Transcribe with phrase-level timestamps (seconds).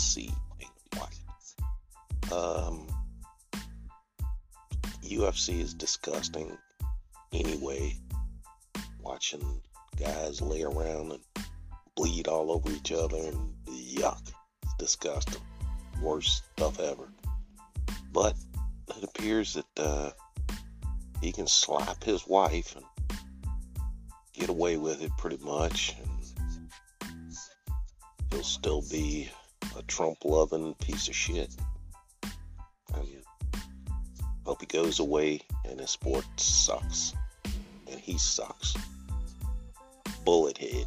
[0.00, 0.30] see.
[2.32, 2.86] Um,
[5.02, 6.56] UFC is disgusting
[7.32, 7.96] anyway.
[9.00, 9.60] Watching
[10.00, 11.20] guys lay around and
[11.94, 14.32] bleed all over each other and yuck,
[14.62, 15.42] it's disgusting.
[16.02, 17.08] Worst stuff ever.
[18.12, 18.34] But
[18.96, 20.10] it appears that uh,
[21.20, 22.84] he can slap his wife and
[24.32, 27.10] get away with it pretty much, and
[28.30, 29.30] he'll still be
[29.76, 31.54] a Trump loving piece of shit.
[34.44, 37.14] Hope he goes away and his sport sucks.
[37.90, 38.74] And he sucks.
[40.24, 40.86] Bullet head.